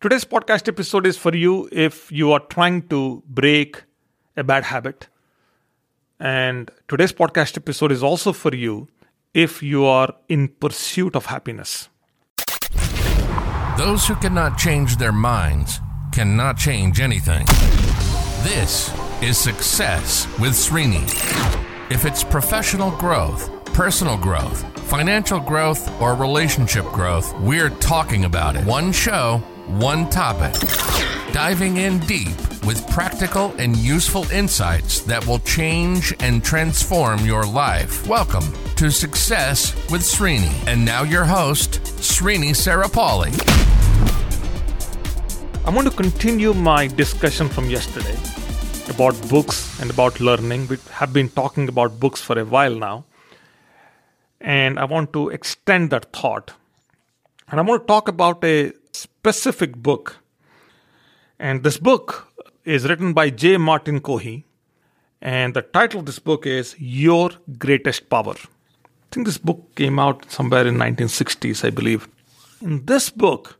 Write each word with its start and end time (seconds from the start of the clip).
Today's 0.00 0.24
podcast 0.24 0.68
episode 0.68 1.08
is 1.08 1.16
for 1.16 1.34
you 1.34 1.68
if 1.72 2.12
you 2.12 2.30
are 2.30 2.38
trying 2.38 2.86
to 2.86 3.20
break 3.26 3.82
a 4.36 4.44
bad 4.44 4.62
habit. 4.62 5.08
And 6.20 6.70
today's 6.86 7.12
podcast 7.12 7.56
episode 7.56 7.90
is 7.90 8.00
also 8.00 8.32
for 8.32 8.54
you 8.54 8.86
if 9.34 9.60
you 9.60 9.86
are 9.86 10.14
in 10.28 10.50
pursuit 10.60 11.16
of 11.16 11.26
happiness. 11.26 11.88
Those 13.76 14.06
who 14.06 14.14
cannot 14.14 14.56
change 14.56 14.98
their 14.98 15.10
minds 15.10 15.80
cannot 16.12 16.58
change 16.58 17.00
anything. 17.00 17.44
This 18.44 18.94
is 19.20 19.36
Success 19.36 20.28
with 20.38 20.52
Srini. 20.52 21.02
If 21.90 22.04
it's 22.04 22.22
professional 22.22 22.92
growth, 22.92 23.50
personal 23.74 24.16
growth, 24.16 24.64
financial 24.88 25.38
growth, 25.38 25.88
or 26.00 26.14
relationship 26.14 26.84
growth, 26.86 27.38
we're 27.40 27.68
talking 27.68 28.24
about 28.24 28.56
it. 28.56 28.64
One 28.64 28.90
show 28.90 29.42
one 29.68 30.08
topic, 30.08 30.54
diving 31.30 31.76
in 31.76 31.98
deep 32.00 32.34
with 32.64 32.88
practical 32.88 33.54
and 33.58 33.76
useful 33.76 34.24
insights 34.30 35.00
that 35.00 35.26
will 35.26 35.40
change 35.40 36.14
and 36.20 36.42
transform 36.42 37.24
your 37.26 37.44
life. 37.44 38.06
Welcome 38.06 38.44
to 38.76 38.90
Success 38.90 39.74
with 39.90 40.00
Srini. 40.00 40.50
And 40.66 40.86
now 40.86 41.02
your 41.02 41.24
host, 41.24 41.82
Srini 42.00 42.54
Sarapalli. 42.56 43.34
I'm 45.66 45.74
going 45.74 45.84
to 45.84 45.94
continue 45.94 46.54
my 46.54 46.86
discussion 46.86 47.50
from 47.50 47.68
yesterday 47.68 48.16
about 48.88 49.20
books 49.28 49.78
and 49.82 49.90
about 49.90 50.18
learning. 50.18 50.66
We 50.68 50.78
have 50.92 51.12
been 51.12 51.28
talking 51.28 51.68
about 51.68 52.00
books 52.00 52.22
for 52.22 52.38
a 52.38 52.44
while 52.46 52.74
now. 52.74 53.04
And 54.40 54.78
I 54.78 54.84
want 54.84 55.12
to 55.12 55.30
extend 55.30 55.90
that 55.90 56.12
thought. 56.12 56.52
And 57.50 57.58
I 57.58 57.62
want 57.62 57.82
to 57.82 57.86
talk 57.86 58.08
about 58.08 58.44
a 58.44 58.72
specific 58.92 59.76
book. 59.76 60.18
And 61.38 61.62
this 61.62 61.78
book 61.78 62.28
is 62.64 62.88
written 62.88 63.12
by 63.12 63.30
J. 63.30 63.56
Martin 63.56 64.00
Kohe. 64.00 64.44
And 65.20 65.54
the 65.54 65.62
title 65.62 66.00
of 66.00 66.06
this 66.06 66.18
book 66.18 66.46
is 66.46 66.76
Your 66.78 67.30
Greatest 67.58 68.08
Power. 68.08 68.34
I 68.34 69.10
think 69.10 69.26
this 69.26 69.38
book 69.38 69.74
came 69.74 69.98
out 69.98 70.30
somewhere 70.30 70.66
in 70.66 70.76
1960s, 70.76 71.64
I 71.64 71.70
believe. 71.70 72.08
In 72.60 72.84
this 72.84 73.10
book, 73.10 73.58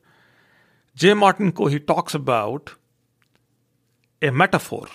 J. 0.95 1.15
Martin 1.15 1.53
Kohe 1.53 1.85
talks 1.85 2.15
about 2.15 2.75
a 4.21 4.31
metaphor. 4.31 4.87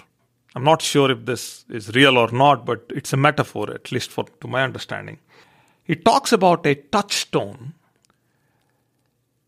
I'm 0.55 0.63
not 0.63 0.81
sure 0.81 1.09
if 1.09 1.25
this 1.25 1.65
is 1.69 1.95
real 1.95 2.17
or 2.17 2.29
not, 2.31 2.65
but 2.65 2.83
it's 2.89 3.13
a 3.13 3.17
metaphor, 3.17 3.71
at 3.71 3.91
least 3.91 4.11
for 4.11 4.25
to 4.41 4.47
my 4.47 4.63
understanding. 4.63 5.19
He 5.83 5.95
talks 5.95 6.31
about 6.31 6.65
a 6.65 6.75
touchstone 6.75 7.73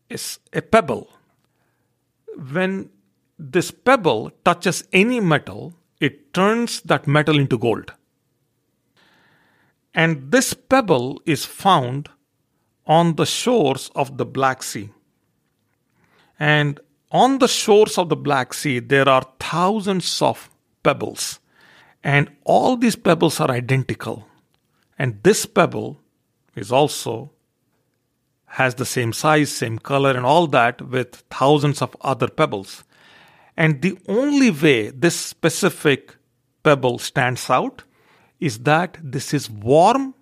is 0.08 0.38
a 0.52 0.62
pebble. 0.62 1.08
When 2.36 2.90
this 3.38 3.70
pebble 3.70 4.30
touches 4.44 4.84
any 4.92 5.20
metal, 5.20 5.74
it 6.00 6.34
turns 6.34 6.80
that 6.82 7.06
metal 7.06 7.38
into 7.38 7.58
gold. 7.58 7.92
And 9.94 10.30
this 10.30 10.52
pebble 10.52 11.22
is 11.24 11.46
found 11.46 12.10
on 12.86 13.16
the 13.16 13.26
shores 13.26 13.90
of 13.94 14.18
the 14.18 14.26
Black 14.26 14.62
Sea. 14.62 14.90
And 16.38 16.78
on 17.10 17.38
the 17.38 17.48
shores 17.48 17.96
of 17.96 18.10
the 18.10 18.16
Black 18.16 18.52
Sea, 18.52 18.78
there 18.78 19.08
are 19.08 19.24
thousands 19.40 20.20
of 20.20 20.50
pebbles. 20.82 21.40
And 22.04 22.30
all 22.44 22.76
these 22.76 22.94
pebbles 22.94 23.40
are 23.40 23.50
identical. 23.50 24.28
And 24.98 25.22
this 25.22 25.46
pebble 25.46 26.00
is 26.56 26.72
also 26.72 27.30
has 28.46 28.76
the 28.76 28.86
same 28.86 29.12
size, 29.12 29.50
same 29.52 29.78
color, 29.78 30.12
and 30.16 30.24
all 30.24 30.46
that 30.46 30.80
with 30.80 31.24
thousands 31.30 31.82
of 31.82 31.96
other 32.00 32.28
pebbles. 32.28 32.84
And 33.56 33.82
the 33.82 33.98
only 34.08 34.50
way 34.50 34.90
this 34.90 35.14
specific 35.16 36.16
pebble 36.62 36.98
stands 36.98 37.50
out 37.50 37.84
is 38.40 38.60
that 38.60 38.98
this 39.02 39.34
is 39.34 39.50
warm 39.50 40.14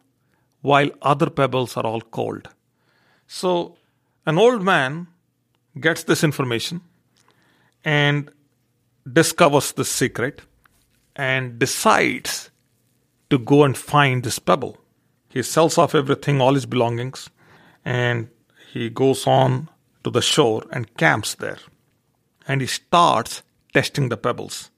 while 0.62 0.90
other 1.02 1.30
pebbles 1.30 1.76
are 1.76 1.86
all 1.86 2.00
cold. 2.00 2.48
So, 3.26 3.76
an 4.26 4.38
old 4.38 4.62
man 4.62 5.08
gets 5.78 6.04
this 6.04 6.24
information 6.24 6.80
and 7.84 8.30
discovers 9.10 9.72
the 9.72 9.84
secret 9.84 10.42
and 11.14 11.58
decides 11.58 12.50
to 13.30 13.38
go 13.38 13.64
and 13.64 13.76
find 13.76 14.22
this 14.22 14.38
pebble. 14.38 14.83
He 15.34 15.42
sells 15.42 15.78
off 15.78 15.96
everything, 15.96 16.40
all 16.40 16.54
his 16.54 16.64
belongings, 16.64 17.28
and 17.84 18.28
he 18.72 18.88
goes 18.88 19.26
on 19.26 19.68
to 20.04 20.10
the 20.10 20.22
shore 20.22 20.62
and 20.70 20.96
camps 20.96 21.34
there. 21.34 21.58
And 22.46 22.60
he 22.60 22.68
starts 22.68 23.42
testing 23.72 24.10
the 24.10 24.16
pebbles. 24.16 24.70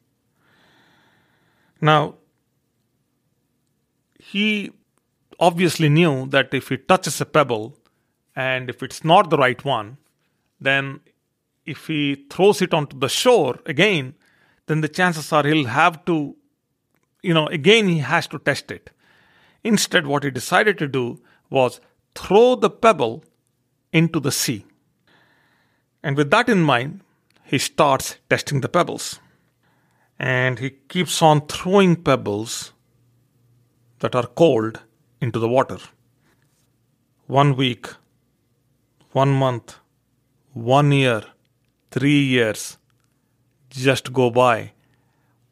Now, 1.78 2.14
he 4.18 4.72
obviously 5.38 5.90
knew 5.90 6.26
that 6.28 6.54
if 6.54 6.70
he 6.70 6.78
touches 6.78 7.20
a 7.20 7.26
pebble 7.26 7.76
and 8.34 8.70
if 8.70 8.82
it's 8.82 9.04
not 9.04 9.28
the 9.28 9.36
right 9.36 9.62
one, 9.62 9.98
then 10.58 11.00
if 11.66 11.86
he 11.86 12.24
throws 12.30 12.62
it 12.62 12.72
onto 12.72 12.98
the 12.98 13.10
shore 13.10 13.58
again, 13.66 14.14
then 14.68 14.80
the 14.80 14.88
chances 14.88 15.30
are 15.34 15.46
he'll 15.46 15.66
have 15.66 16.02
to, 16.06 16.34
you 17.22 17.34
know, 17.34 17.46
again 17.48 17.88
he 17.88 17.98
has 17.98 18.26
to 18.28 18.38
test 18.38 18.70
it. 18.70 18.88
Instead, 19.66 20.06
what 20.06 20.22
he 20.22 20.30
decided 20.30 20.78
to 20.78 20.86
do 20.86 21.20
was 21.50 21.80
throw 22.14 22.54
the 22.54 22.70
pebble 22.70 23.24
into 23.92 24.20
the 24.20 24.30
sea. 24.30 24.64
And 26.04 26.16
with 26.16 26.30
that 26.30 26.48
in 26.48 26.62
mind, 26.62 27.00
he 27.42 27.58
starts 27.58 28.18
testing 28.30 28.60
the 28.60 28.68
pebbles. 28.68 29.18
And 30.20 30.60
he 30.60 30.70
keeps 30.70 31.20
on 31.20 31.48
throwing 31.48 31.96
pebbles 31.96 32.72
that 33.98 34.14
are 34.14 34.28
cold 34.28 34.82
into 35.20 35.40
the 35.40 35.48
water. 35.48 35.78
One 37.26 37.56
week, 37.56 37.88
one 39.10 39.32
month, 39.32 39.78
one 40.52 40.92
year, 40.92 41.24
three 41.90 42.20
years 42.20 42.78
just 43.70 44.12
go 44.12 44.30
by. 44.30 44.72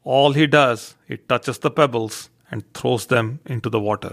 All 0.05 0.35
he 0.35 0.47
does, 0.47 0.95
he 1.09 1.17
touches 1.17 1.59
the 1.59 1.73
pebbles 1.73 2.31
and 2.55 2.73
throws 2.73 3.07
them 3.07 3.41
into 3.45 3.69
the 3.69 3.81
water. 3.81 4.13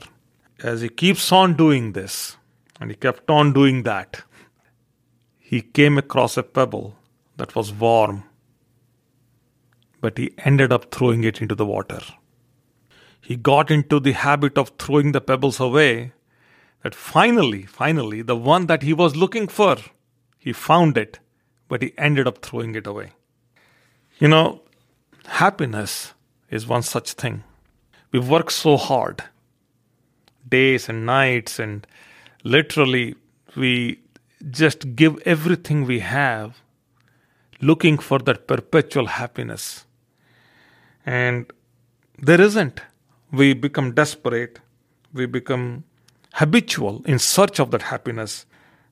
As 0.63 0.81
he 0.81 0.89
keeps 0.89 1.31
on 1.31 1.53
doing 1.53 1.91
this, 1.91 2.37
and 2.79 2.89
he 2.89 2.95
kept 2.95 3.29
on 3.29 3.53
doing 3.53 3.83
that. 3.83 4.23
He 5.37 5.61
came 5.61 5.99
across 5.99 6.37
a 6.37 6.41
pebble 6.41 6.95
that 7.37 7.53
was 7.55 7.71
warm, 7.71 8.23
but 9.99 10.17
he 10.17 10.33
ended 10.39 10.73
up 10.73 10.89
throwing 10.89 11.23
it 11.23 11.39
into 11.39 11.53
the 11.53 11.67
water. 11.67 11.99
He 13.21 13.35
got 13.35 13.69
into 13.69 13.99
the 13.99 14.13
habit 14.13 14.57
of 14.57 14.71
throwing 14.79 15.11
the 15.11 15.21
pebbles 15.21 15.59
away 15.59 16.13
that 16.81 16.95
finally, 16.95 17.67
finally, 17.67 18.23
the 18.23 18.35
one 18.35 18.65
that 18.65 18.81
he 18.81 18.91
was 18.91 19.15
looking 19.15 19.47
for, 19.47 19.75
he 20.39 20.51
found 20.51 20.97
it, 20.97 21.19
but 21.67 21.83
he 21.83 21.93
ended 21.95 22.27
up 22.27 22.43
throwing 22.43 22.73
it 22.73 22.87
away. 22.87 23.11
You 24.17 24.29
know, 24.29 24.63
happiness 25.27 26.15
is 26.49 26.65
one 26.65 26.81
such 26.81 27.13
thing. 27.13 27.43
We 28.11 28.19
work 28.19 28.51
so 28.51 28.77
hard, 28.77 29.23
days 30.47 30.89
and 30.89 31.05
nights, 31.05 31.59
and 31.59 31.87
literally 32.43 33.15
we 33.55 33.99
just 34.49 34.95
give 34.95 35.19
everything 35.25 35.85
we 35.85 35.99
have 35.99 36.61
looking 37.61 37.97
for 37.97 38.19
that 38.19 38.47
perpetual 38.47 39.05
happiness. 39.05 39.85
And 41.05 41.51
there 42.17 42.41
isn't. 42.41 42.81
We 43.31 43.53
become 43.53 43.93
desperate. 43.93 44.59
We 45.13 45.25
become 45.25 45.83
habitual 46.33 47.03
in 47.05 47.19
search 47.19 47.59
of 47.59 47.71
that 47.71 47.83
happiness 47.83 48.45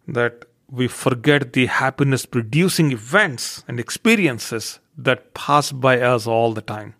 that 0.07 0.45
we 0.69 0.87
forget 0.87 1.53
the 1.53 1.65
happiness 1.65 2.25
producing 2.25 2.91
events 2.91 3.63
and 3.67 3.79
experiences 3.79 4.79
that 4.97 5.33
pass 5.33 5.71
by 5.71 5.99
us 5.99 6.27
all 6.27 6.53
the 6.53 6.61
time 6.61 6.93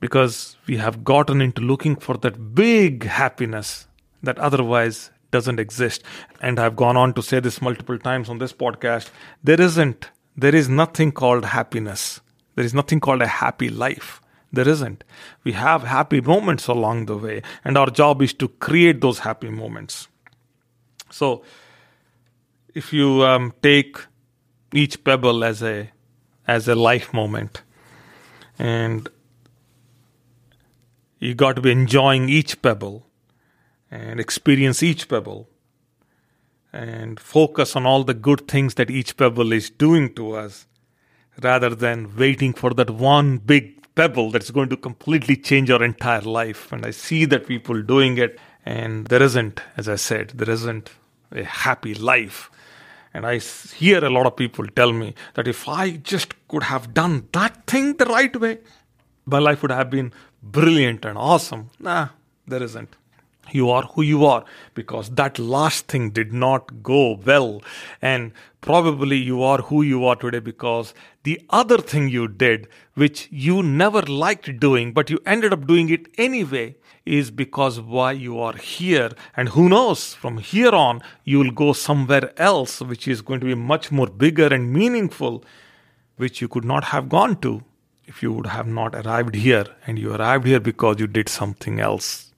because 0.00 0.56
we 0.66 0.76
have 0.76 1.04
gotten 1.04 1.40
into 1.40 1.60
looking 1.60 1.96
for 1.96 2.16
that 2.18 2.54
big 2.54 3.04
happiness 3.04 3.86
that 4.22 4.38
otherwise 4.38 5.10
doesn't 5.30 5.60
exist. 5.60 6.02
And 6.40 6.58
I've 6.58 6.76
gone 6.76 6.96
on 6.96 7.14
to 7.14 7.22
say 7.22 7.40
this 7.40 7.60
multiple 7.60 7.98
times 7.98 8.28
on 8.28 8.38
this 8.38 8.52
podcast. 8.52 9.10
There 9.42 9.60
isn't, 9.60 10.10
there 10.36 10.54
is 10.54 10.68
nothing 10.68 11.12
called 11.12 11.44
happiness. 11.44 12.20
There 12.54 12.64
is 12.64 12.74
nothing 12.74 13.00
called 13.00 13.22
a 13.22 13.26
happy 13.26 13.68
life. 13.68 14.20
There 14.52 14.68
isn't. 14.68 15.02
We 15.42 15.52
have 15.52 15.82
happy 15.82 16.20
moments 16.20 16.68
along 16.68 17.06
the 17.06 17.16
way, 17.16 17.42
and 17.64 17.76
our 17.76 17.90
job 17.90 18.22
is 18.22 18.32
to 18.34 18.48
create 18.48 19.00
those 19.00 19.18
happy 19.18 19.50
moments. 19.50 20.06
So, 21.10 21.42
if 22.72 22.92
you 22.92 23.24
um, 23.24 23.52
take 23.62 23.96
each 24.72 25.02
pebble 25.02 25.42
as 25.42 25.62
a 25.62 25.90
as 26.46 26.68
a 26.68 26.76
life 26.76 27.12
moment, 27.12 27.62
and 28.56 29.08
you 31.24 31.34
got 31.34 31.56
to 31.56 31.62
be 31.62 31.70
enjoying 31.70 32.28
each 32.28 32.60
pebble, 32.62 32.96
and 33.90 34.20
experience 34.20 34.82
each 34.82 35.08
pebble. 35.08 35.48
and 36.74 37.20
focus 37.20 37.76
on 37.76 37.86
all 37.86 38.02
the 38.02 38.14
good 38.14 38.48
things 38.48 38.74
that 38.74 38.90
each 38.90 39.16
pebble 39.16 39.52
is 39.52 39.70
doing 39.70 40.12
to 40.14 40.32
us 40.32 40.66
rather 41.42 41.70
than 41.74 42.16
waiting 42.16 42.52
for 42.52 42.70
that 42.74 42.90
one 42.90 43.38
big 43.38 43.80
pebble 43.94 44.32
that's 44.32 44.50
going 44.50 44.68
to 44.68 44.76
completely 44.76 45.36
change 45.36 45.70
our 45.70 45.84
entire 45.84 46.22
life. 46.22 46.72
And 46.72 46.84
I 46.84 46.90
see 46.90 47.24
that 47.26 47.46
people 47.46 47.80
doing 47.82 48.18
it, 48.18 48.38
and 48.66 49.06
there 49.06 49.22
isn't, 49.22 49.60
as 49.76 49.88
I 49.88 49.94
said, 49.94 50.30
there 50.30 50.50
isn't 50.50 50.90
a 51.30 51.44
happy 51.44 51.94
life. 51.94 52.50
And 53.12 53.24
I 53.24 53.38
hear 53.38 54.04
a 54.04 54.10
lot 54.10 54.26
of 54.26 54.34
people 54.34 54.66
tell 54.66 54.92
me 54.92 55.14
that 55.34 55.46
if 55.46 55.68
I 55.68 55.92
just 55.92 56.34
could 56.48 56.64
have 56.64 56.92
done 56.92 57.28
that 57.32 57.66
thing 57.68 57.96
the 57.96 58.06
right 58.06 58.34
way, 58.34 58.58
my 59.26 59.38
life 59.38 59.62
would 59.62 59.70
have 59.70 59.90
been 59.90 60.12
brilliant 60.44 61.04
and 61.04 61.16
awesome. 61.16 61.70
Nah, 61.80 62.08
there 62.46 62.62
isn't. 62.62 62.96
You 63.50 63.70
are 63.70 63.82
who 63.82 64.02
you 64.02 64.24
are 64.24 64.44
because 64.74 65.10
that 65.10 65.38
last 65.38 65.86
thing 65.88 66.10
did 66.10 66.32
not 66.32 66.82
go 66.82 67.20
well. 67.24 67.62
And 68.00 68.32
probably 68.60 69.16
you 69.18 69.42
are 69.42 69.58
who 69.58 69.82
you 69.82 70.06
are 70.06 70.16
today 70.16 70.38
because 70.38 70.94
the 71.24 71.40
other 71.50 71.78
thing 71.78 72.08
you 72.08 72.26
did, 72.26 72.68
which 72.94 73.28
you 73.30 73.62
never 73.62 74.02
liked 74.02 74.58
doing, 74.58 74.92
but 74.92 75.10
you 75.10 75.18
ended 75.26 75.52
up 75.52 75.66
doing 75.66 75.90
it 75.90 76.08
anyway, 76.16 76.76
is 77.04 77.30
because 77.30 77.80
why 77.80 78.12
you 78.12 78.38
are 78.38 78.56
here. 78.56 79.10
And 79.36 79.50
who 79.50 79.68
knows, 79.68 80.14
from 80.14 80.38
here 80.38 80.72
on, 80.72 81.02
you 81.24 81.38
will 81.38 81.50
go 81.50 81.74
somewhere 81.74 82.32
else, 82.38 82.80
which 82.80 83.06
is 83.06 83.20
going 83.20 83.40
to 83.40 83.46
be 83.46 83.54
much 83.54 83.92
more 83.92 84.06
bigger 84.06 84.46
and 84.46 84.72
meaningful, 84.72 85.44
which 86.16 86.40
you 86.40 86.48
could 86.48 86.64
not 86.64 86.84
have 86.84 87.10
gone 87.10 87.36
to 87.42 87.62
if 88.06 88.22
you 88.22 88.32
would 88.32 88.46
have 88.46 88.66
not 88.66 88.94
arrived 88.94 89.34
here. 89.34 89.66
And 89.86 89.98
you 89.98 90.14
arrived 90.14 90.46
here 90.46 90.60
because 90.60 91.00
you 91.00 91.06
did 91.06 91.28
something 91.28 91.80
else. 91.80 92.32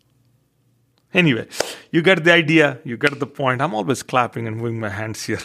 Anyway, 1.15 1.47
you 1.91 2.03
get 2.03 2.25
the 2.25 2.33
idea, 2.33 2.79
you 2.85 2.97
get 2.97 3.19
the 3.19 3.27
point. 3.27 3.63
I'm 3.63 3.75
always 3.75 4.03
clapping 4.03 4.47
and 4.47 4.57
moving 4.57 4.81
my 4.81 4.91
hands 4.91 5.25
here. 5.25 5.41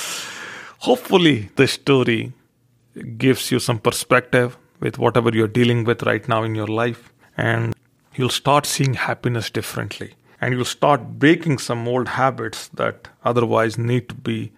Hopefully, 0.80 1.50
the 1.56 1.66
story 1.66 2.32
gives 3.16 3.50
you 3.50 3.58
some 3.58 3.78
perspective 3.78 4.56
with 4.80 4.98
whatever 4.98 5.30
you're 5.30 5.48
dealing 5.48 5.84
with 5.84 6.02
right 6.02 6.26
now 6.28 6.42
in 6.42 6.54
your 6.54 6.66
life, 6.66 7.12
and 7.36 7.74
you'll 8.14 8.28
start 8.28 8.66
seeing 8.66 8.94
happiness 8.94 9.50
differently. 9.50 10.14
And 10.40 10.54
you'll 10.54 10.64
start 10.64 11.18
breaking 11.18 11.58
some 11.58 11.86
old 11.88 12.08
habits 12.08 12.68
that 12.68 13.08
otherwise 13.24 13.76
need 13.76 14.08
to 14.08 14.14
be, 14.14 14.52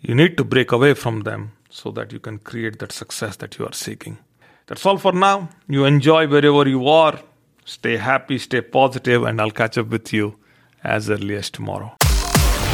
you 0.00 0.14
need 0.14 0.36
to 0.36 0.44
break 0.44 0.70
away 0.70 0.94
from 0.94 1.20
them 1.20 1.52
so 1.70 1.90
that 1.92 2.12
you 2.12 2.20
can 2.20 2.38
create 2.38 2.78
that 2.80 2.92
success 2.92 3.36
that 3.36 3.58
you 3.58 3.64
are 3.64 3.72
seeking. 3.72 4.18
That's 4.66 4.84
all 4.84 4.98
for 4.98 5.12
now. 5.12 5.48
You 5.68 5.84
enjoy 5.84 6.28
wherever 6.28 6.68
you 6.68 6.86
are. 6.88 7.18
Stay 7.64 7.96
happy, 7.96 8.38
stay 8.38 8.60
positive, 8.60 9.22
and 9.22 9.40
I'll 9.40 9.50
catch 9.50 9.78
up 9.78 9.88
with 9.88 10.12
you 10.12 10.36
as 10.84 11.08
early 11.08 11.36
as 11.36 11.50
tomorrow. 11.50 11.96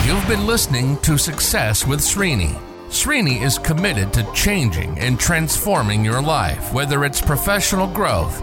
You've 0.05 0.27
been 0.29 0.47
listening 0.47 0.99
to 0.99 1.19
Success 1.19 1.87
with 1.87 2.01
Srini. 2.01 2.57
Srini 2.89 3.43
is 3.43 3.59
committed 3.59 4.13
to 4.13 4.31
changing 4.33 4.99
and 4.99 5.19
transforming 5.19 6.05
your 6.05 6.23
life, 6.23 6.73
whether 6.73 7.05
it's 7.05 7.21
professional 7.21 7.89
growth, 7.89 8.43